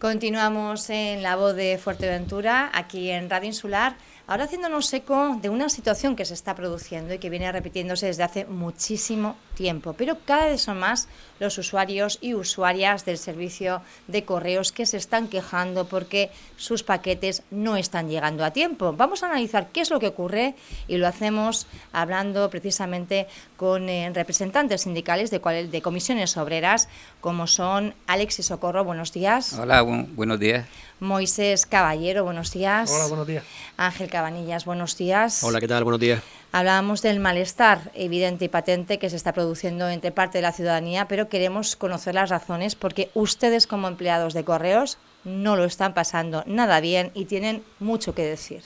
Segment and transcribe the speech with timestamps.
[0.00, 3.96] Continuamos en La Voz de Fuerteventura, aquí en Radio Insular.
[4.30, 8.22] Ahora haciéndonos eco de una situación que se está produciendo y que viene repitiéndose desde
[8.22, 11.08] hace muchísimo tiempo, pero cada vez son más
[11.40, 17.42] los usuarios y usuarias del servicio de correos que se están quejando porque sus paquetes
[17.50, 18.92] no están llegando a tiempo.
[18.92, 20.54] Vamos a analizar qué es lo que ocurre
[20.86, 23.26] y lo hacemos hablando precisamente
[23.56, 26.88] con eh, representantes sindicales de, de comisiones obreras
[27.20, 28.84] como son Alex y Socorro.
[28.84, 29.54] Buenos días.
[29.54, 30.68] Hola, buenos días.
[31.00, 32.90] Moisés Caballero, buenos días.
[32.90, 33.44] Hola, buenos días.
[33.78, 35.42] Ángel Cabanillas, buenos días.
[35.42, 35.82] Hola, ¿qué tal?
[35.82, 36.22] Buenos días.
[36.52, 41.08] Hablábamos del malestar evidente y patente que se está produciendo entre parte de la ciudadanía,
[41.08, 46.44] pero queremos conocer las razones porque ustedes como empleados de correos no lo están pasando
[46.46, 48.62] nada bien y tienen mucho que decir.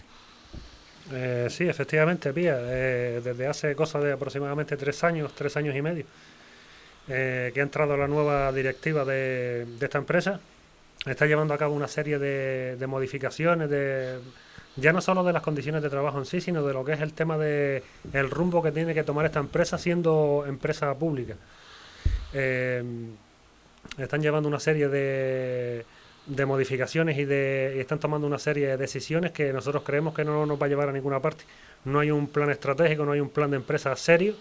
[1.13, 2.57] Eh, sí, efectivamente, Pía.
[2.59, 6.07] Eh, desde hace cosa de aproximadamente tres años, tres años y medio,
[7.09, 10.41] eh, que ha entrado la nueva directiva de esta empresa,
[11.07, 14.19] está llevando a cabo una serie de, modificaciones, de
[14.77, 17.01] ya no solo de las condiciones de trabajo en sí, sino de lo que es
[17.01, 21.37] el tema de el rumbo que tiene que tomar esta empresa siendo empresa pública.
[22.33, 22.83] Eh,
[23.99, 25.85] están llevando una serie de,
[26.27, 30.25] de modificaciones y, de, y están tomando una serie de decisiones que nosotros creemos que
[30.25, 31.45] no nos va a llevar a ninguna parte.
[31.85, 34.35] No hay un plan estratégico, no hay un plan de empresa serio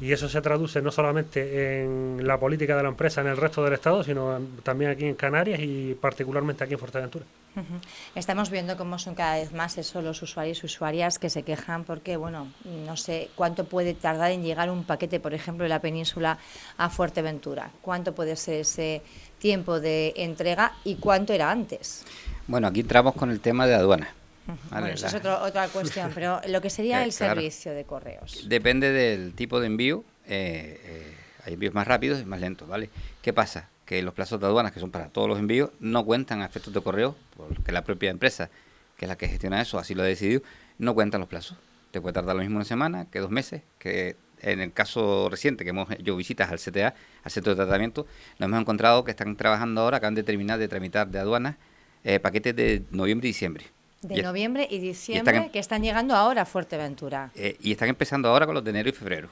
[0.00, 3.62] y eso se traduce no solamente en la política de la empresa en el resto
[3.62, 7.24] del Estado, sino también aquí en Canarias y particularmente aquí en Fuerteventura.
[8.16, 11.84] Estamos viendo cómo son cada vez más eso los usuarios y usuarias que se quejan
[11.84, 15.80] porque, bueno, no sé cuánto puede tardar en llegar un paquete, por ejemplo, de la
[15.80, 16.38] península
[16.76, 17.70] a Fuerteventura.
[17.80, 19.02] ¿Cuánto puede ser ese
[19.38, 22.04] tiempo de entrega y cuánto era antes?
[22.48, 24.12] Bueno, aquí entramos con el tema de aduana
[24.70, 28.44] bueno, eso es otra cuestión, pero lo que sería el servicio de correos.
[28.48, 30.04] Depende del tipo de envío.
[30.26, 31.14] Eh, eh,
[31.44, 32.90] hay envíos más rápidos y más lentos, ¿vale?
[33.22, 33.68] ¿Qué pasa?
[33.84, 36.72] Que los plazos de aduanas, que son para todos los envíos, no cuentan a efectos
[36.72, 38.50] de correo, porque la propia empresa,
[38.96, 40.42] que es la que gestiona eso, así lo ha decidido,
[40.78, 41.58] no cuentan los plazos.
[41.90, 45.64] Te puede tardar lo mismo una semana que dos meses, que en el caso reciente
[45.64, 48.06] que hemos hecho visitas al CTA, al centro de tratamiento,
[48.38, 51.56] nos hemos encontrado que están trabajando ahora, acaban de terminar de tramitar de aduanas
[52.04, 53.66] eh, paquetes de noviembre y diciembre
[54.08, 57.30] de noviembre y diciembre em- que están llegando ahora a Fuerteventura.
[57.34, 59.28] Eh, y están empezando ahora con los de enero y febrero.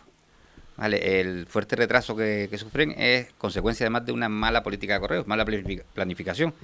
[0.77, 5.27] Vale, el fuerte retraso que, sufren es consecuencia además de una mala política de correos,
[5.27, 6.55] mala planificación.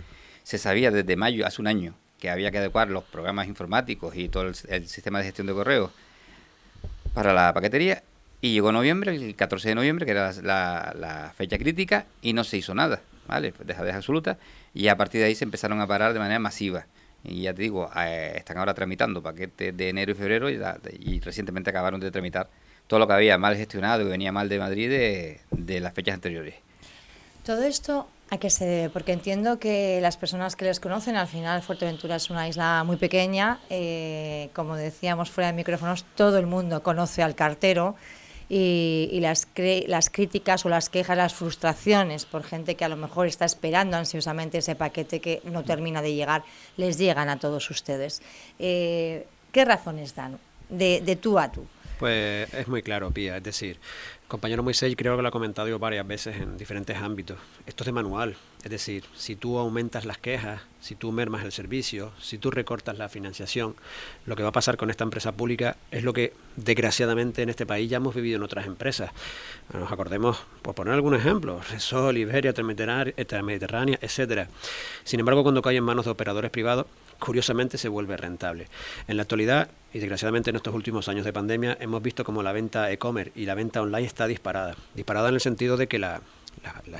[0.43, 4.29] Se sabía desde mayo, hace un año, que había que adecuar los programas informáticos y
[4.29, 5.91] todo el, sistema de gestión de correos
[7.13, 8.03] para la paquetería.
[8.41, 12.57] Y llegó noviembre, el 14 de noviembre, que era la, fecha crítica, y no se
[12.57, 13.03] hizo nada.
[13.27, 13.53] ¿vale?
[13.53, 14.39] Pues deja absoluta.
[14.73, 16.87] Y a partir de ahí se empezaron a parar de manera masiva.
[17.25, 21.71] Y ya te digo, eh, están ahora tramitando paquetes de enero y febrero y, recientemente
[21.71, 22.49] acabaron de tramitar
[22.87, 26.55] todo lo que había mal gestionado y venía mal de Madrid de, las fechas anteriores.
[27.45, 28.91] Todo esto a qué se debe?
[28.91, 32.97] Porque entiendo que las personas que les conocen, al final Fuerteventura es una isla muy
[32.97, 37.97] pequeña, eh, como decíamos fuera de micrófonos, todo el mundo conoce al cartero
[38.49, 39.47] y, las,
[39.87, 43.97] las críticas o las quejas, las frustraciones por gente que a lo mejor está esperando
[43.97, 46.45] ansiosamente ese paquete que no termina de llegar,
[46.77, 48.23] les llegan a todos ustedes.
[48.59, 50.39] Eh, ¿Qué razones dan
[50.69, 51.67] de, de tú a tú?
[51.99, 53.37] Pues es muy claro, Pía.
[53.37, 53.79] Es decir,
[54.29, 57.39] compañero Moisés creo que lo ha comentado varias veces en diferentes ámbitos.
[57.67, 58.37] Esto es de manual.
[58.63, 62.99] Es decir, si tú aumentas las quejas, si tú mermas el servicio, si tú recortas
[62.99, 63.75] la financiación,
[64.27, 67.67] lo que va a pasar con esta empresa pública es lo que desgraciadamente en este
[67.67, 69.11] país ya hemos vivido en otras empresas.
[69.73, 74.49] Nos acordemos, por poner algunos ejemplos, Resol, Iberia, Mediterránea, etcétera.
[75.03, 76.87] Sin embargo, cuando cae en manos de operadores privados,
[77.19, 78.69] curiosamente se vuelve rentable.
[79.07, 82.53] En la actualidad, y desgraciadamente en estos últimos años de pandemia, hemos visto como la
[82.53, 84.77] venta e-commerce y la venta online está disparada.
[84.95, 86.21] Disparada en el sentido de que las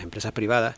[0.01, 0.77] empresas privadas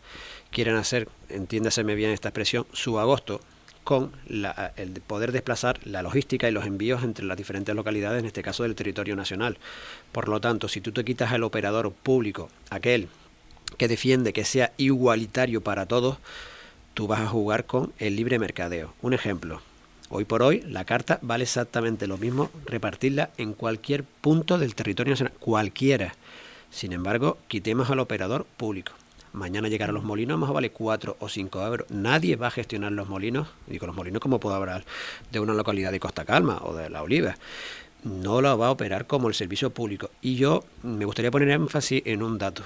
[0.50, 3.40] quieren hacer, entiéndaseme bien esta expresión, su agosto
[3.84, 8.42] con el poder desplazar la logística y los envíos entre las diferentes localidades, en este
[8.42, 9.58] caso del territorio nacional.
[10.12, 13.08] Por lo tanto, si tú te quitas al operador público, aquel
[13.78, 16.18] que defiende que sea igualitario para todos,
[17.00, 18.92] tú vas a jugar con el libre mercadeo.
[19.00, 19.62] Un ejemplo,
[20.10, 25.12] hoy por hoy la carta vale exactamente lo mismo repartirla en cualquier punto del territorio
[25.12, 26.14] nacional, cualquiera.
[26.70, 28.92] Sin embargo, quitemos al operador público.
[29.32, 31.86] Mañana llegar a los molinos más vale 4 o 5 euros.
[31.88, 34.84] Nadie va a gestionar los molinos, digo los molinos como puedo hablar
[35.32, 37.38] de una localidad de Costa Calma o de La Oliva.
[38.04, 40.10] No lo va a operar como el servicio público.
[40.20, 42.62] Y yo me gustaría poner énfasis en un dato.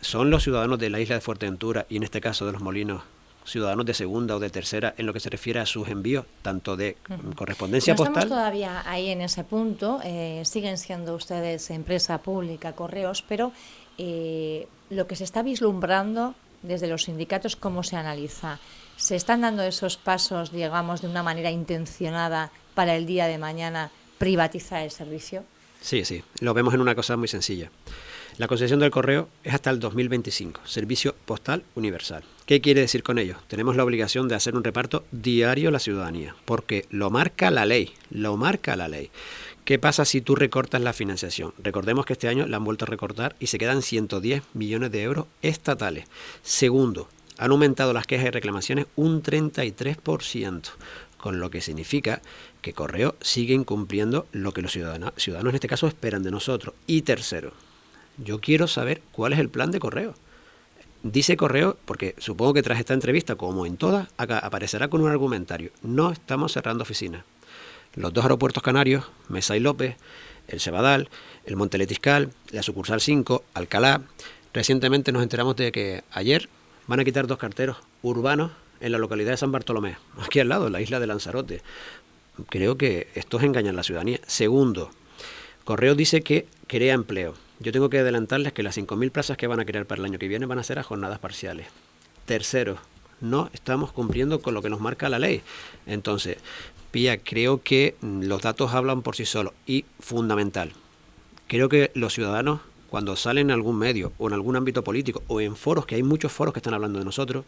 [0.00, 3.02] Son los ciudadanos de la isla de Fuerteventura y en este caso de los molinos
[3.44, 6.76] ciudadanos de segunda o de tercera en lo que se refiere a sus envíos, tanto
[6.76, 6.96] de
[7.34, 8.24] correspondencia postal.
[8.24, 13.52] Estamos todavía ahí en ese punto, eh, siguen siendo ustedes empresa pública, correos, pero
[13.98, 18.58] eh, lo que se está vislumbrando desde los sindicatos, ¿cómo se analiza?
[18.96, 23.90] ¿Se están dando esos pasos, digamos, de una manera intencionada para el día de mañana
[24.18, 25.44] privatizar el servicio?
[25.80, 27.70] Sí, sí, lo vemos en una cosa muy sencilla.
[28.36, 32.22] La concesión del correo es hasta el 2025, servicio postal universal.
[32.50, 33.36] ¿Qué quiere decir con ello?
[33.46, 37.64] Tenemos la obligación de hacer un reparto diario a la ciudadanía, porque lo marca la
[37.64, 39.12] ley, lo marca la ley.
[39.64, 41.54] ¿Qué pasa si tú recortas la financiación?
[41.62, 45.00] Recordemos que este año la han vuelto a recortar y se quedan 110 millones de
[45.00, 46.06] euros estatales.
[46.42, 47.08] Segundo,
[47.38, 50.70] han aumentado las quejas y reclamaciones un 33%,
[51.18, 52.20] con lo que significa
[52.62, 56.74] que Correo sigue incumpliendo lo que los ciudadanos, ciudadanos en este caso esperan de nosotros.
[56.88, 57.52] Y tercero,
[58.18, 60.16] yo quiero saber cuál es el plan de correo.
[61.02, 65.08] Dice correo, porque supongo que tras esta entrevista, como en todas, acá aparecerá con un
[65.08, 65.70] argumentario.
[65.82, 67.24] No estamos cerrando oficinas.
[67.94, 69.96] Los dos aeropuertos canarios, Mesa y López,
[70.48, 71.08] el Cebadal,
[71.46, 74.02] el Monteletiscal, la sucursal 5, Alcalá.
[74.52, 76.50] Recientemente nos enteramos de que ayer
[76.86, 80.66] van a quitar dos carteros urbanos en la localidad de San Bartolomé, aquí al lado,
[80.66, 81.62] en la isla de Lanzarote.
[82.48, 84.20] Creo que estos engañan a la ciudadanía.
[84.26, 84.90] Segundo,
[85.64, 87.34] Correo dice que crea empleo.
[87.62, 90.18] Yo tengo que adelantarles que las 5.000 plazas que van a crear para el año
[90.18, 91.66] que viene van a ser a jornadas parciales.
[92.24, 92.78] Tercero,
[93.20, 95.42] no estamos cumpliendo con lo que nos marca la ley.
[95.84, 96.38] Entonces,
[96.90, 100.72] Pía, creo que los datos hablan por sí solos y fundamental.
[101.48, 105.42] Creo que los ciudadanos, cuando salen en algún medio o en algún ámbito político o
[105.42, 107.44] en foros, que hay muchos foros que están hablando de nosotros,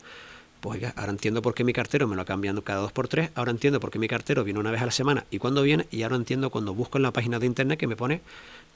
[0.63, 3.09] pues oiga, ahora entiendo por qué mi cartero me lo ha cambiado cada dos por
[3.09, 5.61] tres, ahora entiendo por qué mi cartero viene una vez a la semana y cuando
[5.63, 8.21] viene, y ahora entiendo cuando busco en la página de internet que me pone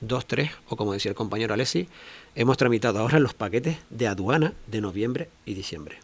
[0.00, 1.88] dos, tres, o como decía el compañero Alessi,
[2.34, 5.98] hemos tramitado ahora los paquetes de aduana de noviembre y diciembre.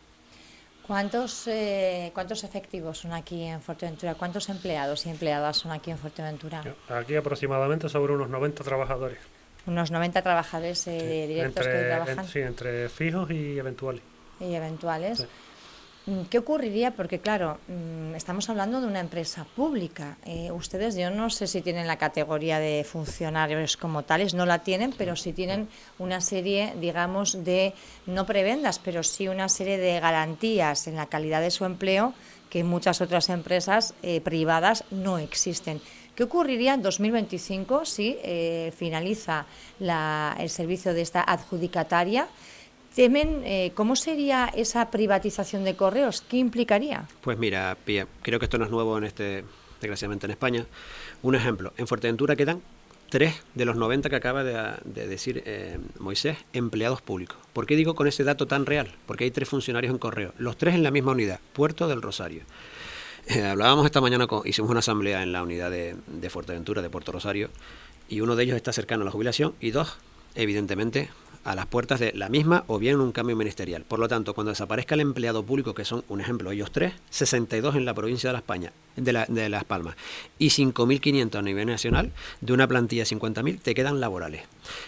[0.87, 4.15] ¿Cuántos, eh, ¿Cuántos efectivos son aquí en Fuerteventura?
[4.15, 6.63] ¿Cuántos empleados y empleadas son aquí en Fuerteventura?
[6.91, 9.19] Aquí aproximadamente sobre unos 90 trabajadores.
[9.67, 12.29] Unos 90 trabajadores eh, directos que trabajan.
[12.29, 14.03] sí, entre fijos y eventuales.
[14.39, 15.27] Y eventuales.
[16.31, 16.91] ¿Qué ocurriría?
[16.97, 20.19] Porque claro, mm, estamos hablando de una empresa pública.
[20.27, 24.65] Eh, ustedes, yo no sé si tienen la categoría de funcionarios como tales, no la
[24.65, 25.69] tienen, pero sí tienen
[26.01, 27.75] una serie, digamos, de,
[28.07, 32.15] no prebendas, pero sí una serie de garantías en la calidad de su empleo
[32.51, 35.81] que muchas otras empresas eh, privadas no existen.
[36.17, 39.47] ¿Qué ocurriría en 2025 si eh, finaliza
[39.79, 42.27] el servicio de esta adjudicataria?
[42.95, 46.23] Temen, eh, ¿cómo sería esa privatización de correos?
[46.23, 47.07] ¿Qué implicaría?
[47.21, 49.45] Pues mira, Pía, creo que esto no es nuevo en este,
[49.81, 50.67] desgraciadamente en España.
[51.23, 52.63] Un ejemplo, en Fuerteventura quedan
[53.09, 57.37] tres de los 90 que acaba de, decir eh, Moisés, empleados públicos.
[57.53, 58.95] ¿Por qué digo con ese dato tan real?
[59.07, 62.43] Porque hay tres funcionarios en correo, los tres en la misma unidad, Puerto del Rosario.
[63.27, 67.51] Eh, hablábamos esta mañana, hicimos una asamblea en la unidad de Fuerteventura, de Puerto Rosario,
[68.09, 69.99] y uno de ellos está cercano a la jubilación y dos,
[70.35, 71.11] evidentemente,
[71.45, 73.85] a las puertas de la misma o bien un cambio ministerial.
[73.85, 77.77] Por lo tanto, cuando desaparezca el empleado público, que son, un ejemplo, ellos tres, 62
[77.77, 79.97] en la provincia de, la España, de, la, de Las Palmas
[80.39, 84.43] y 5.500 a nivel nacional, de una plantilla de 50.000, te quedan laborales.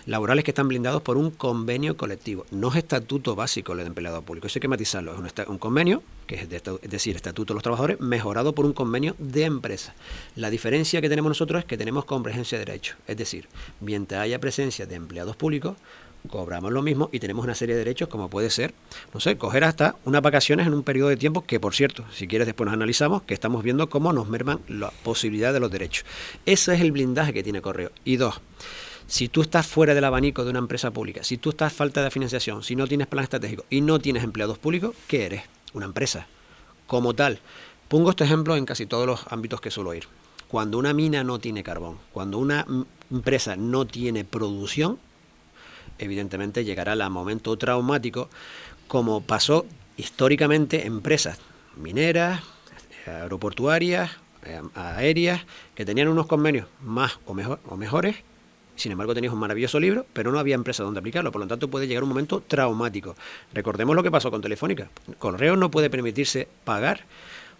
[0.07, 2.47] Laborales que están blindados por un convenio colectivo.
[2.51, 5.13] No es estatuto básico el empleado público, eso hay que matizarlo.
[5.13, 9.17] Es un, convenio, que es, es decir, estatuto de los trabajadores, mejorado por un convenio
[9.19, 9.95] de empresa.
[10.37, 12.97] La diferencia que tenemos nosotros es que tenemos convergencia de derechos.
[13.07, 13.49] Es decir,
[13.81, 15.77] mientras haya presencia de empleados públicos,
[16.29, 18.75] cobramos lo mismo y tenemos una serie de derechos como puede ser,
[19.13, 22.27] no sé, coger hasta unas vacaciones en un periodo de tiempo que, por cierto, si
[22.27, 26.07] quieres después nos analizamos, que estamos viendo cómo nos merman la posibilidad de los derechos.
[26.47, 27.91] Ese es el blindaje que tiene Correo.
[28.05, 28.41] Y dos,
[29.07, 32.11] si tú estás fuera del abanico de una empresa pública, si tú estás falta de
[32.11, 35.43] financiación, si no tienes plan estratégico y no tienes empleados públicos, ¿qué eres?
[35.75, 36.27] Una empresa.
[36.87, 37.41] Como tal,
[37.89, 40.05] pongo este ejemplo en casi todos los ámbitos que suelo ir.
[40.49, 42.67] Cuando una mina no tiene carbón, cuando una
[43.11, 44.99] empresa no tiene producción,
[45.99, 48.29] evidentemente llegará el momento traumático,
[48.89, 51.39] como pasó históricamente en empresas
[51.77, 52.41] mineras,
[53.07, 54.11] aeroportuarias,
[54.45, 55.43] eh, aéreas,
[55.75, 58.17] que tenían unos convenios más o, mejor, o mejores,
[58.77, 61.69] sin embargo tenías un maravilloso libro, pero no había empresa donde aplicarlo, por lo tanto
[61.69, 63.15] puede llegar un momento traumático.
[63.53, 64.91] Recordemos lo que pasó con Telefónica.
[65.19, 67.05] Correo no puede permitirse pagar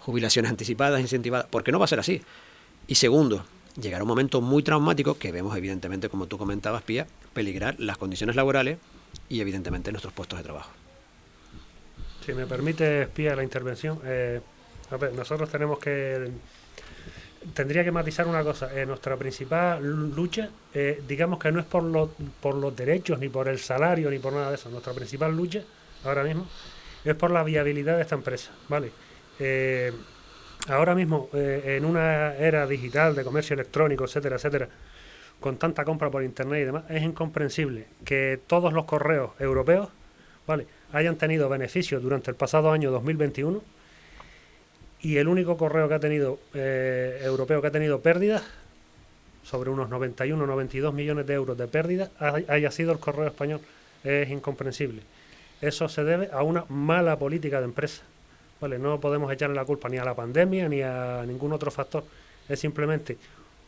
[0.01, 2.23] jubilaciones anticipadas, incentivadas, porque no va a ser así.
[2.87, 3.45] Y segundo,
[3.81, 8.37] llegará un momento muy traumático que vemos evidentemente, como tú comentabas, Pía, peligrar las condiciones
[8.37, 8.79] laborales
[9.29, 10.71] y evidentemente nuestros puestos de trabajo.
[12.25, 14.41] Si me permite, Pía, la intervención, eh,
[15.15, 16.31] nosotros tenemos que
[17.53, 18.71] tendría que matizar una cosa.
[18.75, 23.29] Eh, nuestra principal lucha, eh, digamos que no es por los, por los derechos, ni
[23.29, 24.71] por el salario, ni por nada de eso.
[24.71, 25.63] Nuestra principal lucha
[26.05, 26.47] ahora mismo
[27.05, 28.53] es por la viabilidad de esta empresa.
[28.69, 28.91] ¿vale?
[30.69, 34.69] Ahora mismo, eh, en una era digital de comercio electrónico, etcétera, etcétera,
[35.39, 39.91] con tanta compra por internet y demás, es incomprensible que todos los correos europeos
[40.47, 40.67] ¿vale?
[40.93, 43.63] hayan tenido beneficios durante el pasado año 2021
[45.03, 48.43] y el único correo que ha tenido eh, europeo que ha tenido pérdidas
[49.43, 52.09] sobre unos 91 92 millones de euros de pérdidas
[52.49, 53.61] haya sido el correo español.
[54.03, 55.03] Es incomprensible.
[55.61, 58.03] Eso se debe a una mala política de empresa
[58.65, 62.05] vale no podemos echarle la culpa ni a la pandemia ni a ningún otro factor
[62.49, 63.17] es simplemente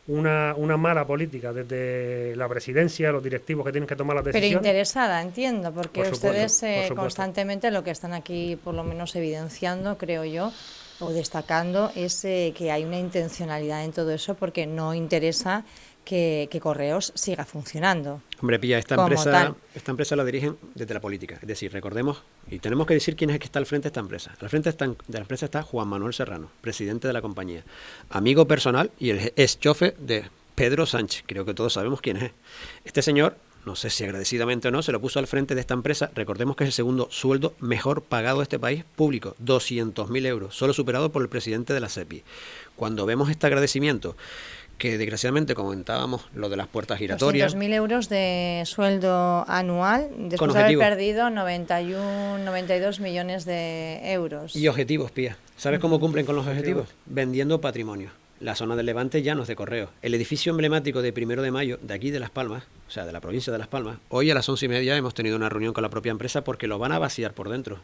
[0.07, 4.49] una, una mala política desde la presidencia, los directivos que tienen que tomar las decisiones.
[4.49, 9.97] Pero interesada, entiendo, porque ustedes eh, constantemente lo que están aquí por lo menos evidenciando,
[9.97, 10.53] creo yo,
[10.99, 15.65] o destacando, es eh, que hay una intencionalidad en todo eso porque no interesa
[16.07, 18.21] que, Correos siga funcionando.
[18.39, 21.37] Hombre, Pilla, esta empresa, esta empresa la dirigen desde la política.
[21.41, 23.89] Es decir, recordemos, y tenemos que decir quién es el que está al frente de
[23.89, 24.33] esta empresa.
[24.39, 27.63] Al frente de la empresa está Juan Manuel Serrano, presidente de la compañía,
[28.09, 31.23] amigo personal y el ex chofe de Pedro Sánchez.
[31.27, 32.31] Creo que todos sabemos quién es.
[32.85, 33.35] Este señor,
[33.65, 36.09] no sé si agradecidamente o no, se lo puso al frente de esta empresa.
[36.15, 40.73] Recordemos que es el segundo sueldo mejor pagado de este país público, 200.000 euros, solo
[40.73, 42.23] superado por el presidente de la CEPI.
[42.77, 44.15] Cuando vemos este agradecimiento
[44.77, 47.55] que desgraciadamente comentábamos lo de las puertas giratorias.
[47.55, 54.55] 200.000 euros de sueldo anual después de haber perdido 91, 92 millones de euros.
[54.55, 55.37] Y objetivos, Pía.
[55.57, 56.89] ¿Sabes cómo cumplen con los objetivos?
[57.05, 58.11] Vendiendo patrimonio.
[58.39, 59.89] La zona del Levante ya no es de correo.
[60.03, 63.11] El edificio emblemático de Primero de Mayo, de aquí de Las Palmas, o sea, de
[63.11, 65.73] la provincia de Las Palmas, hoy a las once y media hemos tenido una reunión
[65.73, 67.79] con la propia empresa porque lo van a vaciar por dentro.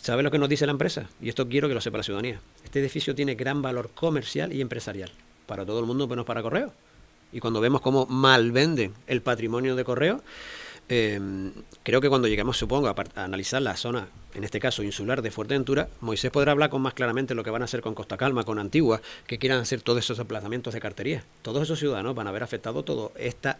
[0.00, 1.10] ¿Sabes lo que nos dice la empresa?
[1.20, 2.40] Y esto quiero que lo sepa la ciudadanía.
[2.64, 5.10] Este edificio tiene gran valor comercial y empresarial
[5.50, 6.72] para todo el mundo, menos para correo.
[7.32, 10.22] Y cuando vemos cómo mal venden el patrimonio de correo,
[10.88, 11.50] em,
[11.82, 15.88] creo que cuando lleguemos, supongo, a, analizar la zona, en este caso insular de Fuerteventura,
[16.00, 18.60] Moisés podrá hablar con más claramente lo que van a hacer con Costa Calma, con
[18.60, 21.24] Antigua, que quieran hacer todos esos emplazamientos de cartería.
[21.42, 23.58] Todos esos ciudadanos van a haber afectado todo esta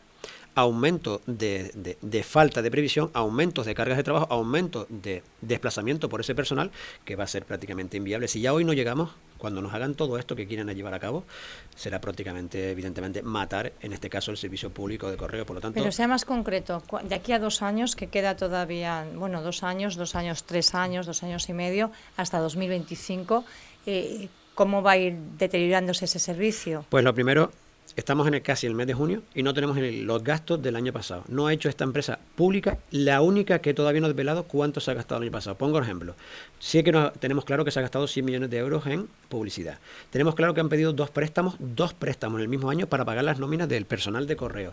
[0.54, 6.20] aumento de, de, falta de previsión, aumentos de cargas de trabajo, aumentos de desplazamiento por
[6.20, 6.70] ese personal
[7.04, 8.28] que va a ser prácticamente inviable.
[8.28, 11.24] Si ya hoy no llegamos, cuando nos hagan todo esto que quieren llevar a cabo,
[11.74, 15.44] será prácticamente, evidentemente, matar, en este caso, el servicio público de correo.
[15.44, 19.06] Por lo tanto, Pero sea más concreto, de aquí a dos años, que queda todavía,
[19.16, 23.44] bueno, dos años, dos años, tres años, dos años y medio, hasta 2025,
[23.86, 26.84] eh, ¿cómo va a ir deteriorándose ese servicio?
[26.90, 27.50] Pues lo primero,
[28.00, 30.90] Estamos en el casi el mes de junio y no tenemos los gastos del año
[30.90, 31.22] pasado.
[31.28, 34.90] No ha hecho esta empresa pública la única que todavía no ha desvelado cuánto se
[34.90, 35.58] ha gastado el año pasado.
[35.58, 36.14] Pongo un ejemplo.
[36.58, 39.80] Sí que tenemos claro que se ha gastado 100 millones de euros en publicidad.
[40.08, 43.22] Tenemos claro que han pedido dos préstamos, dos préstamos en el mismo año para pagar
[43.22, 44.72] las nóminas del personal de correo.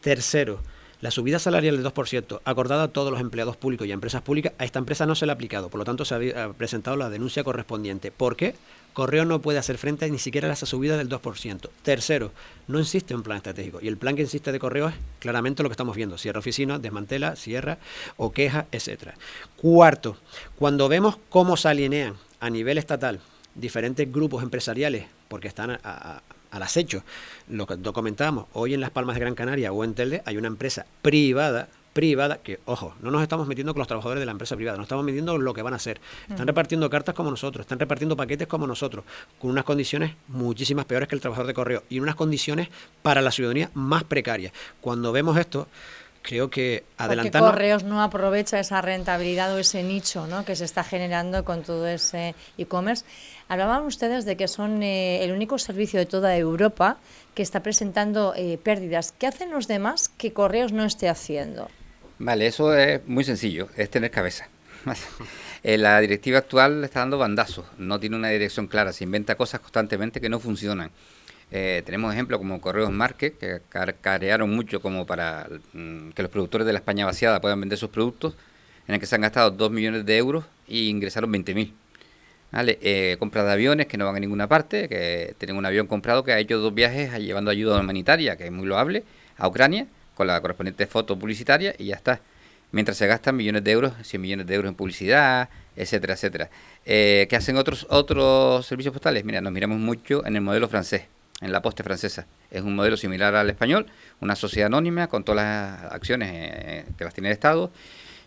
[0.00, 0.60] Tercero,
[1.00, 4.52] la subida salarial del 2%, acordada a todos los empleados públicos y a empresas públicas,
[4.56, 5.68] a esta empresa no se le ha aplicado.
[5.68, 8.12] Por lo tanto, se ha presentado la denuncia correspondiente.
[8.12, 8.54] ¿Por qué?
[8.98, 11.70] Correo no puede hacer frente ni siquiera a esa subida del 2%.
[11.84, 12.32] Tercero,
[12.66, 13.78] no existe un plan estratégico.
[13.80, 16.18] Y el plan que existe de Correo es claramente lo que estamos viendo.
[16.18, 17.78] Cierra oficinas, desmantela, cierra
[18.16, 19.14] o queja, etcétera.
[19.56, 20.16] Cuarto,
[20.56, 23.20] cuando vemos cómo se alinean a nivel estatal
[23.54, 27.04] diferentes grupos empresariales, porque están al acecho,
[27.48, 30.48] lo que comentábamos, hoy en Las Palmas de Gran Canaria o en Telde hay una
[30.48, 34.54] empresa privada privada, que ojo, no nos estamos metiendo con los trabajadores de la empresa
[34.54, 36.00] privada, nos estamos metiendo lo que van a hacer.
[36.30, 39.04] Están repartiendo cartas como nosotros, están repartiendo paquetes como nosotros,
[39.40, 42.68] con unas condiciones muchísimas peores que el trabajador de correo y unas condiciones
[43.02, 44.52] para la ciudadanía más precarias.
[44.80, 45.66] Cuando vemos esto,
[46.22, 47.50] creo que adelantando.
[47.50, 50.44] Correos no aprovecha esa rentabilidad o ese nicho ¿no?
[50.44, 53.04] que se está generando con todo ese e-commerce.
[53.48, 56.98] Hablaban ustedes de que son eh, el único servicio de toda Europa
[57.34, 59.10] que está presentando eh, pérdidas.
[59.18, 61.66] ¿Qué hacen los demás que Correos no esté haciendo?
[62.18, 64.48] Vale, eso es muy sencillo, es tener cabeza.
[65.64, 69.58] Eh, la directiva actual está dando bandazos, no tiene una dirección clara, se inventa cosas
[69.60, 70.92] constantemente que no funcionan.
[71.50, 73.60] Eh, tenemos ejemplos como Correos Market, que
[74.00, 77.90] carearon mucho como para mm, que los productores de la España vaciada puedan vender sus
[77.90, 78.36] productos,
[78.86, 81.72] en el que se han gastado 2 millones de euros y ingresaron 20.000.
[82.52, 82.78] ¿Vale?
[82.80, 86.22] Eh, compra de aviones que no van a ninguna parte, que tienen un avión comprado
[86.22, 89.02] que ha hecho dos viajes llevando ayuda humanitaria, que es muy loable,
[89.36, 92.20] a Ucrania, con la correspondiente foto publicitaria y ya está.
[92.72, 96.50] Mientras se gastan millones de euros, 100 millones de euros en publicidad, etcétera, etcétera.
[96.84, 99.24] Eh, ¿Qué hacen otros, otros servicios postales?
[99.24, 101.04] Mira, nos miramos mucho en el modelo francés,
[101.40, 102.26] en la poste francesa.
[102.50, 103.86] Es un modelo similar al español,
[104.20, 107.70] una sociedad anónima con todas las acciones eh, que las tiene el Estado.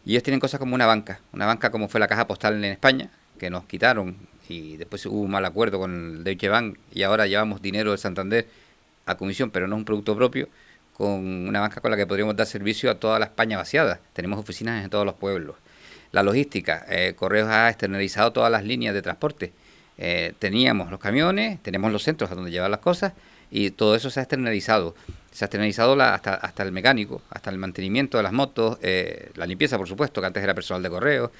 [0.05, 2.71] Y ellos tienen cosas como una banca, una banca como fue la caja postal en
[2.71, 4.15] España, que nos quitaron
[4.47, 7.99] y después hubo un mal acuerdo con el Deutsche Bank y ahora llevamos dinero del
[7.99, 8.47] Santander
[9.05, 10.47] a comisión, pero no es un producto propio
[11.01, 13.99] con una banca con la que podríamos dar servicio a toda la España vaciada.
[14.13, 15.55] Tenemos oficinas en todos los pueblos.
[16.11, 19.51] La logística, eh, Correos ha externalizado todas las líneas de transporte.
[19.97, 23.13] Eh, teníamos los camiones, tenemos los centros a donde llevar las cosas
[23.49, 24.93] Y todo eso se ha externalizado.
[25.31, 29.47] Se ha externalizado hasta, hasta el mecánico, hasta el mantenimiento de las motos, eh, la
[29.47, 31.31] limpieza, por supuesto, que antes era personal de correo,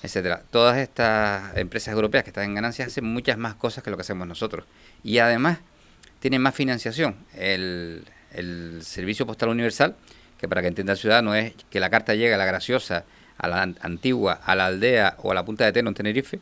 [0.00, 0.42] etcétera.
[0.52, 4.02] Todas estas empresas europeas que están en ganancias hacen muchas más cosas que lo que
[4.02, 4.64] hacemos nosotros.
[5.02, 5.58] Y además
[6.20, 7.16] tienen más financiación.
[7.34, 9.94] El, el Servicio Postal Universal,
[10.38, 13.04] que para que entienda el ciudadano es que la carta llegue a la graciosa,
[13.36, 16.40] a la antigua, a la aldea o a la punta de Teno en Tenerife,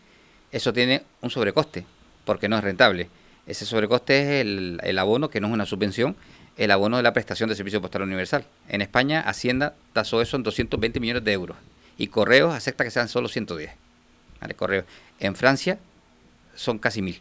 [0.53, 1.85] eso tiene un sobrecoste,
[2.25, 3.09] porque no es rentable.
[3.47, 6.17] Ese sobrecoste es el, el abono, que no es una subvención,
[6.57, 8.45] el abono de la prestación de servicio postal universal.
[8.69, 11.57] En España, Hacienda tasó eso en 220 millones de euros
[11.99, 13.73] y Correos acepta que sean solo 110.
[14.41, 14.55] ¿Vale?
[14.55, 14.85] Correos.
[15.19, 15.79] En Francia
[16.55, 17.21] son casi mil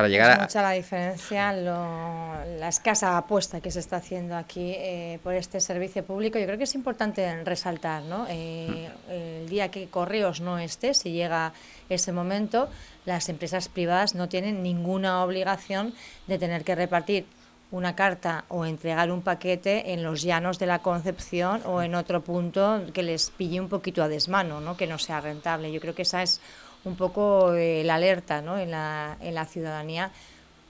[0.00, 5.18] para llegar es mucha la diferencia, la escasa apuesta que se está haciendo aquí eh,
[5.22, 6.38] por este servicio público.
[6.38, 8.26] Yo creo que es importante resaltar, ¿no?
[8.28, 11.52] Eh, el día que Correos no esté, si llega
[11.88, 12.68] ese momento,
[13.04, 15.94] las empresas privadas no tienen ninguna obligación
[16.26, 17.26] de tener que repartir
[17.72, 22.22] una carta o entregar un paquete en los llanos de la Concepción o en otro
[22.22, 24.76] punto que les pille un poquito a desmano, ¿no?
[24.76, 25.70] que no sea rentable.
[25.70, 26.40] Yo creo que esa es
[26.84, 28.58] un poco eh, la alerta ¿no?
[28.58, 30.10] en, la, en la ciudadanía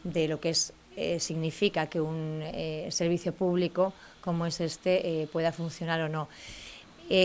[0.04, 5.50] de lo que es, eh, significa que un eh, servicio público como es este pueda
[5.50, 6.28] funcionar o no.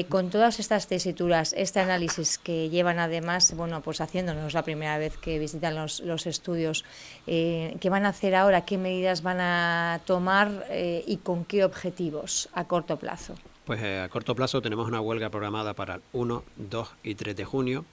[0.08, 5.18] con todas estas tesituras, este análisis que llevan además, bueno, pues haciéndonos la primera vez
[5.18, 6.86] que visitan los, los estudios,
[7.26, 8.64] ¿qué van a hacer ahora?
[8.64, 10.66] ¿Qué medidas van a tomar
[11.06, 13.36] y con qué objetivos a corto plazo?
[13.66, 17.44] Pues a corto plazo tenemos una huelga programada para el 1, 2 y 3 de
[17.44, 17.86] junio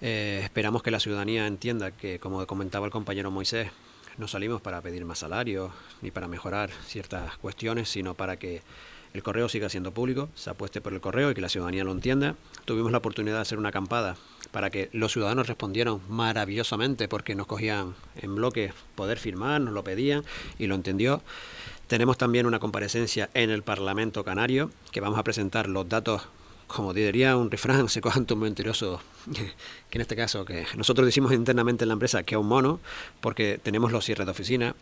[0.00, 3.70] eh, esperamos que la ciudadanía entienda que, como comentaba el compañero Moisés,
[4.18, 8.62] no salimos para pedir más salarios ni para mejorar ciertas cuestiones, sino para que
[9.12, 11.92] el correo siga siendo público, se apueste por el correo y que la ciudadanía lo
[11.92, 12.36] entienda.
[12.64, 14.16] Tuvimos la oportunidad de hacer una acampada
[14.52, 19.82] para que los ciudadanos respondieran maravillosamente porque nos cogían en bloque poder firmar, nos lo
[19.82, 20.24] pedían
[20.58, 21.22] y lo entendió.
[21.88, 26.22] Tenemos también una comparecencia en el Parlamento Canario que vamos a presentar los datos
[26.74, 29.00] como diría un refrán, se cojan un mentiroso,
[29.90, 32.80] que en este caso, que nosotros decimos internamente en la empresa que es un mono,
[33.20, 34.74] porque tenemos los cierres de oficina,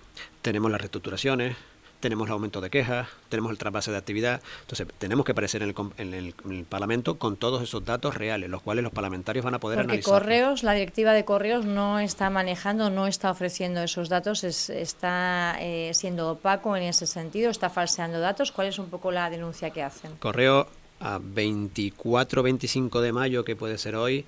[0.43, 1.57] tenemos las reestructuraciones,
[2.01, 4.41] tenemos el aumento de quejas, tenemos el trasvase de actividad.
[4.61, 8.93] Entonces, tenemos que aparecer en el, Parlamento con todos esos datos reales, los cuales los
[8.93, 10.13] parlamentarios van a poder Porque analizar.
[10.13, 15.91] Correos, la directiva de Correos no está manejando, no está ofreciendo esos datos, está eh,
[15.95, 18.53] siendo opaco en ese sentido, está falseando datos.
[18.53, 20.13] ¿Cuál es un poco la denuncia que hacen?
[20.17, 20.69] Correo
[21.01, 24.25] a 24-25 de mayo, que puede ser hoy,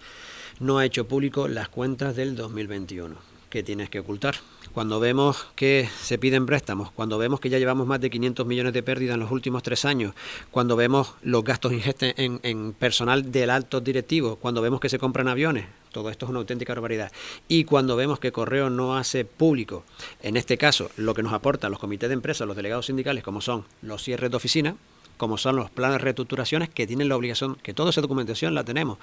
[0.59, 3.16] no ha hecho público las cuentas del 2021.
[3.50, 4.37] ¿Qué tienes que ocultar?
[4.72, 8.72] Cuando vemos que se piden préstamos, cuando vemos que ya llevamos más de 500 millones
[8.72, 10.14] de pérdidas en los últimos tres años,
[10.52, 15.00] cuando vemos los gastos ingestos en, en personal del alto directivo, cuando vemos que se
[15.00, 17.11] compran aviones, todo esto es una auténtica barbaridad.
[17.48, 19.85] Y cuando vemos que Correo no hace público,
[20.22, 23.40] en este caso, lo que nos aportan los comités de empresa, los delegados sindicales, como
[23.40, 24.76] son los cierres de oficina,
[25.20, 28.64] como son los planes de reestructuraciones que tienen la obligación, que toda esa documentación la
[28.64, 28.96] tenemos.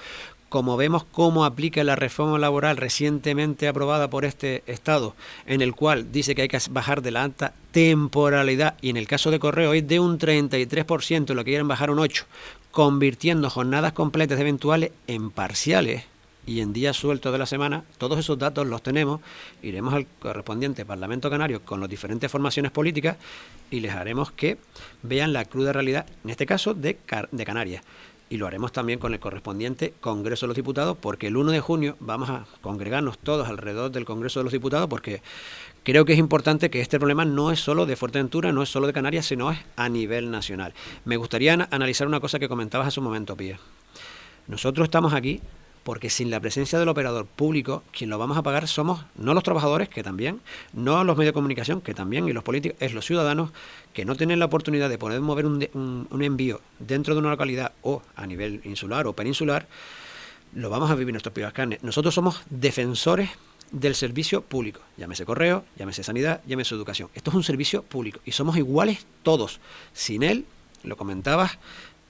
[0.50, 5.14] Como vemos cómo aplica la reforma laboral recientemente aprobada por este Estado,
[5.46, 9.06] en el cual dice que hay que bajar de la alta temporalidad, y en el
[9.06, 12.26] caso de Correo es de un 33%, lo que quieren bajar un 8%,
[12.72, 16.06] convirtiendo jornadas completas eventuales en parciales
[16.48, 19.20] y en días sueltos de la semana, todos esos datos los tenemos,
[19.62, 23.18] iremos al correspondiente Parlamento Canario con las diferentes formaciones políticas
[23.70, 24.58] y les haremos que
[25.04, 26.98] vean la cruda realidad, en este caso de,
[27.32, 27.84] de Canarias.
[28.30, 31.60] Y lo haremos también con el correspondiente Congreso de los Diputados, porque el 1 de
[31.60, 35.22] junio vamos a congregarnos todos alrededor del Congreso de los Diputados, porque
[35.84, 38.88] creo que es importante que este problema no es solo de Fuerteventura, no es solo
[38.88, 40.74] de Canarias, sino es a nivel nacional.
[41.04, 43.60] Me gustaría analizar una cosa que comentabas hace un momento, Pía.
[44.48, 45.42] Nosotros estamos aquí
[45.88, 49.42] porque sin la presencia del operador público, quien lo vamos a pagar somos no los
[49.42, 50.42] trabajadores, que también,
[50.74, 53.52] no los medios de comunicación, que también, y los políticos, es los ciudadanos
[53.94, 58.02] que no tienen la oportunidad de poder mover un, envío dentro de una localidad o
[58.18, 59.66] a nivel insular o peninsular,
[60.54, 61.82] lo vamos a vivir nuestros propias carnes.
[61.82, 63.30] Nosotros somos defensores
[63.72, 67.08] del servicio público, llámese correo, llámese sanidad, llámese educación.
[67.16, 69.62] Esto es un servicio público y somos iguales todos.
[69.94, 70.44] Sin él,
[70.84, 71.60] lo comentabas,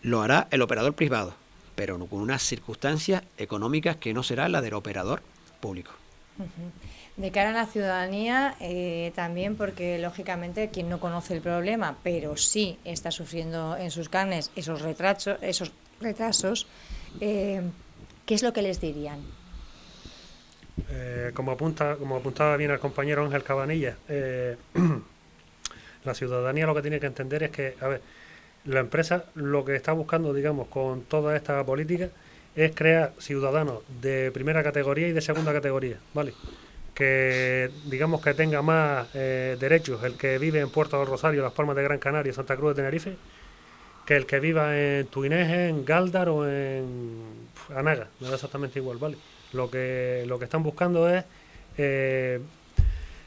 [0.01, 1.35] lo hará el operador privado
[1.77, 5.21] pero con unas circunstancias económicas que no será la del operador
[5.61, 5.91] público.
[7.17, 12.35] De cara a la ciudadanía, eh, también porque lógicamente quien no conoce el problema, pero
[12.35, 16.65] sí está sufriendo en sus carnes esos retrasos, esos retrasos,
[17.21, 17.61] eh,
[18.25, 19.19] ¿qué es lo que les dirían?
[20.89, 23.97] Eh, como apunta, como apuntaba bien el compañero Ángel Cabanilla,
[26.03, 28.01] la ciudadanía lo que tiene que entender es que, a ver,
[28.67, 32.09] la empresa lo que está buscando, digamos, con toda esta política
[32.55, 36.33] es crear ciudadanos de primera categoría y de segunda categoría, ¿vale?
[36.97, 41.53] que digamos que tenga más eh, derechos el que vive en Puerto del Rosario, Las
[41.53, 43.15] Palmas de Gran Canaria, Santa Cruz de Tenerife,
[44.03, 47.23] que el que viva en Tuineje, en Galdar o en
[47.75, 49.17] Anaga, no es exactamente igual, ¿vale?
[49.53, 51.23] Lo que, lo que están buscando es,
[51.77, 52.39] eh,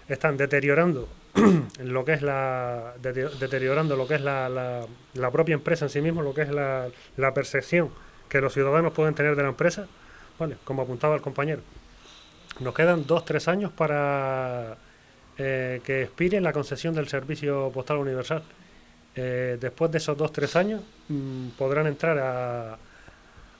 [0.08, 1.08] están deteriorando
[1.84, 6.22] lo que es la deteriorando lo que es la, la, propia empresa en sí mismo,
[6.22, 7.90] lo que es la, la, percepción
[8.28, 9.86] que los ciudadanos pueden tener de la empresa,
[10.38, 11.62] vale, como apuntaba el compañero.
[12.58, 14.76] Nos quedan dos, tres años para
[15.38, 18.42] eh, que expire la concesión del servicio postal universal.
[19.14, 22.78] Eh, después de esos dos, tres años mm, podrán entrar a,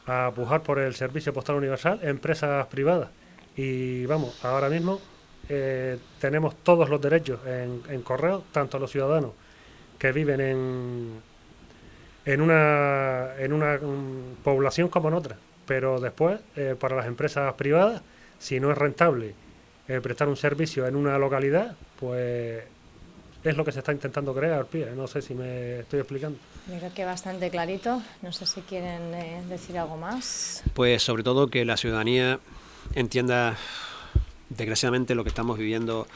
[0.07, 3.11] a pujar por el servicio postal universal empresas privadas.
[3.57, 5.01] Y vamos, ahora mismo
[5.53, 9.33] eh, tenemos todos los derechos en, correo, tanto los ciudadanos
[9.99, 11.21] que viven en,
[12.25, 15.37] en una, en una mm, población como en otra.
[15.67, 18.01] Pero después, eh, para las empresas privadas,
[18.39, 19.35] si no es rentable
[19.89, 22.63] eh, prestar un servicio en una localidad, pues
[23.43, 24.93] es lo que se está intentando crear, Pía.
[24.95, 26.39] No sé si me estoy explicando.
[26.67, 28.01] Creo que bastante clarito.
[28.23, 30.63] No sé si quieren decir algo más.
[30.75, 32.39] Pues sobre todo que la ciudadanía
[32.95, 33.57] entienda
[34.51, 36.07] desgraciadamente lo que estamos viviendo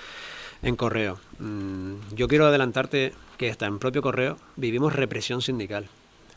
[0.63, 1.19] en Correo.
[1.39, 5.87] Mm, yo quiero adelantarte que hasta en propio Correo vivimos represión sindical.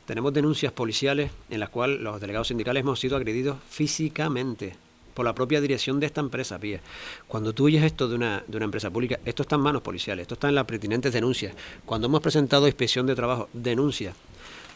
[0.06, 4.76] Tenemos denuncias policiales en las cuales los delegados sindicales hemos sido agredidos físicamente
[5.14, 6.80] por la propia dirección de esta empresa, Pía.
[7.28, 10.22] Cuando tú oyes esto de una, de una empresa pública, esto está en manos policiales,
[10.22, 11.56] esto está en las pertinentes denuncias.
[11.86, 14.16] Cuando hemos presentado inspección de trabajo, denuncias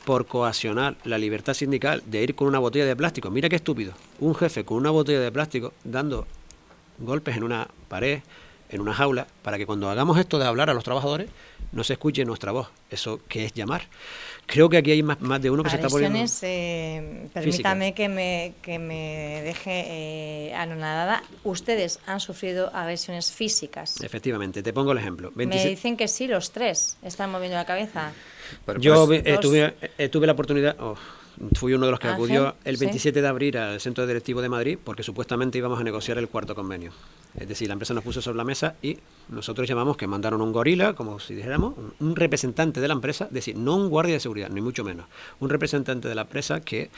[0.03, 3.29] por coaccionar la libertad sindical de ir con una botella de plástico.
[3.29, 3.93] Mira qué estúpido.
[4.19, 6.25] Un jefe con una botella de plástico dando
[6.97, 8.21] golpes en una pared,
[8.69, 11.29] en una jaula, para que cuando hagamos esto de hablar a los trabajadores,
[11.71, 12.69] no se escuche nuestra voz.
[12.89, 13.83] Eso que es llamar.
[14.45, 16.19] Creo que aquí hay más, más de uno que se está poniendo.
[16.41, 21.23] Eh, permítame que me, que me deje eh, anonadada.
[21.43, 24.01] Ustedes han sufrido agresiones físicas.
[24.01, 25.31] Efectivamente, te pongo el ejemplo.
[25.35, 28.11] Me dicen que sí, los tres están moviendo la cabeza.
[28.79, 29.37] Yo pues, eh,
[30.09, 30.75] tuve, la oportunidad.
[30.79, 30.95] Oh,
[31.53, 34.49] fui uno de los que ah, acudió el 27 de abril al Centro Directivo de
[34.49, 36.91] Madrid porque supuestamente íbamos a negociar el cuarto convenio.
[37.39, 38.97] Es decir, la empresa nos puso sobre la mesa y
[39.29, 43.31] nosotros llamamos que mandaron un gorila, como si dijéramos, un representante de la empresa, es
[43.31, 45.07] decir, no un guardia de seguridad, ni mucho menos,
[45.39, 46.89] un representante de la empresa que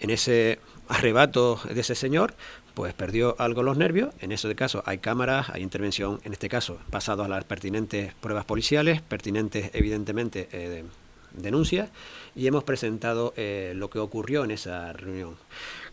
[0.00, 2.34] en ese arrebato de ese señor,
[2.74, 4.14] pues perdió algo los nervios.
[4.20, 8.44] En ese caso hay cámaras, hay intervención, en este caso, pasado a las pertinentes pruebas
[8.44, 10.84] policiales, pertinentes, evidentemente, eh,
[11.34, 11.90] denuncias
[12.34, 15.36] y hemos presentado eh, lo que ocurrió en esa reunión.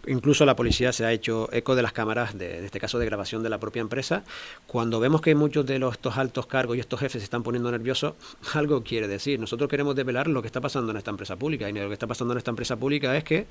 [0.08, 3.44] Incluso la policía se ha hecho eco de las cámaras, de, este caso de grabación
[3.44, 4.24] de la propia empresa.
[4.68, 8.14] Cuando vemos que muchos de estos altos cargos y estos jefes se están poniendo nerviosos,
[8.54, 9.40] algo quiere decir.
[9.40, 11.70] Nosotros queremos develar lo que está pasando en esta empresa pública.
[11.70, 13.48] Y lo que está pasando en esta empresa pública es que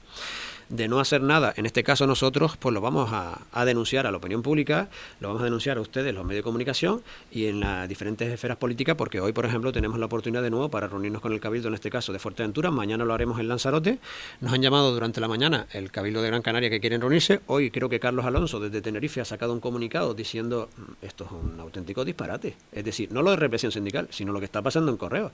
[0.69, 4.17] de no hacer nada, en este caso nosotros, pues lo vamos a, denunciar a la
[4.17, 4.89] opinión pública,
[5.21, 8.57] lo vamos a denunciar a ustedes, los medios de comunicación y en las diferentes esferas
[8.57, 11.69] políticas, porque hoy, por ejemplo, tenemos la oportunidad de nuevo para reunirnos con el Cabildo,
[11.69, 13.99] en este caso de Fuerteventura, mañana lo haremos en Lanzarote.
[14.41, 17.41] Nos han llamado durante la mañana el Cabildo de Gran Canaria que quieren reunirse.
[17.47, 21.31] Hoy creo que Carlos Alonso desde Tenerife ha sacado un comunicado diciendo mm, esto es
[21.33, 22.57] un auténtico disparate.
[22.73, 25.33] Es decir, no lo de represión sindical, sino lo que está pasando en correo.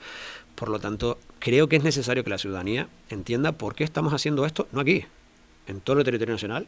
[0.55, 4.47] Por lo tanto, creo que es necesario que la ciudadanía entienda por qué estamos haciendo
[4.47, 5.05] esto, no aquí,
[5.67, 6.67] en todo el territorio nacional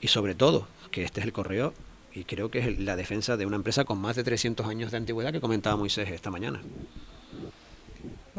[0.00, 1.74] y sobre todo que este es el correo
[2.12, 4.96] y creo que es la defensa de una empresa con más de 300 años de
[4.96, 6.60] antigüedad que comentaba Moisés esta mañana.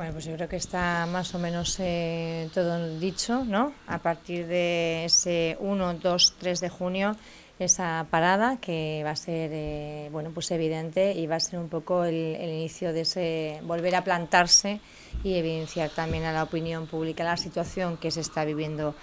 [0.01, 3.71] Bueno, pues yo creo que está más o menos eh, todo dicho, ¿no?
[3.85, 7.15] A partir de ese 1, 2, 3 de junio,
[7.59, 11.69] esa parada que va a ser, eh, bueno, pues evidente y va a ser un
[11.69, 14.81] poco el, inicio de ese volver a plantarse
[15.23, 18.95] y evidenciar también a la opinión pública la situación que se está viviendo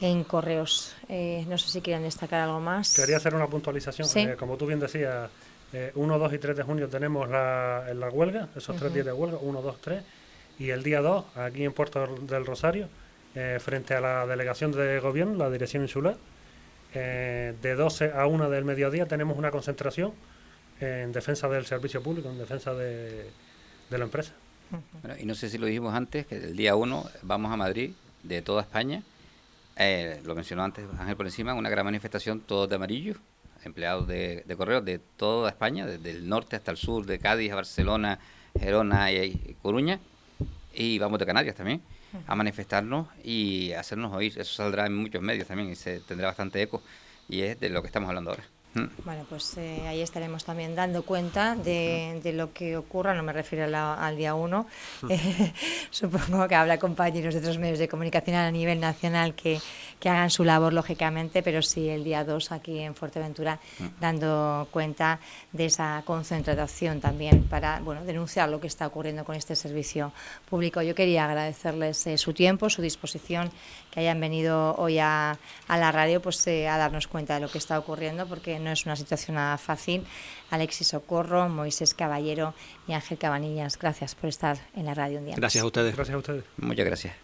[0.00, 0.94] en correos.
[1.08, 2.94] Eh, no sé si quieren destacar algo más.
[2.94, 4.36] Quería hacer una puntualización.
[4.36, 5.28] como tú bien decías,
[5.96, 9.38] 1, 2 y 3 de junio tenemos la, la huelga, esos tres días de huelga,
[9.42, 10.04] 1, 2, 3
[10.58, 12.88] y el día 2, aquí en Puerto del Rosario,
[13.34, 16.16] eh, frente a la delegación de gobierno, la dirección insular,
[16.94, 20.12] eh, de 12 a 1 del mediodía tenemos una concentración
[20.80, 23.30] en defensa del servicio público, en defensa de,
[23.90, 24.32] la empresa.
[25.20, 28.42] y no sé si lo dijimos antes, que el día 1 vamos a Madrid, de
[28.42, 29.02] toda España,
[29.76, 33.16] eh, lo mencionó antes Ángel por encima, una gran manifestación, todos de amarillo,
[33.64, 37.52] empleados de, de correos de toda España, desde el norte hasta el sur, de Cádiz
[37.52, 38.18] a Barcelona,
[38.58, 40.00] Gerona y Coruña,
[40.74, 41.82] y vamos de Canarias también
[42.26, 44.38] a manifestarnos y hacernos oír.
[44.38, 46.82] Eso saldrá en muchos medios también y se tendrá bastante eco
[47.28, 48.44] y es de lo que estamos hablando ahora.
[49.04, 53.32] Bueno, pues eh, ahí estaremos también dando cuenta de, de, lo que ocurra, no me
[53.32, 54.66] refiero al día 1,
[55.02, 55.08] mm.
[55.90, 59.60] supongo que habla compañeros de otros medios de comunicación a nivel nacional que,
[60.00, 63.60] que hagan su labor, lógicamente, pero sí el día 2 aquí en Fuerteventura,
[64.00, 65.20] dando cuenta
[65.52, 70.12] de esa concentración también para bueno, denunciar lo que está ocurriendo con este servicio
[70.48, 70.82] público.
[70.82, 73.50] Yo quería agradecerles eh, su tiempo, su disposición,
[73.90, 77.48] que hayan venido hoy a, a la radio pues, eh, a darnos cuenta de lo
[77.48, 80.04] que está ocurriendo, porque no es una situación nada fácil.
[80.50, 82.54] Alexis Socorro, Moisés Caballero
[82.88, 85.34] y Ángel Cabanillas, gracias por estar en la radio un día.
[85.36, 85.94] Gracias a ustedes.
[85.94, 86.44] Gracias a ustedes.
[86.56, 87.14] Muchas gracias.